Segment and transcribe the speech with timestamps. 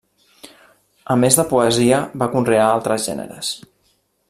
[1.15, 3.53] A més de poesia va conrear altres gèneres.